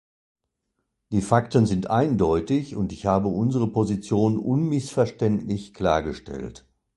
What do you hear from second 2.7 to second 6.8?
und ich habe unsere Position unmissverständlich klargestellt.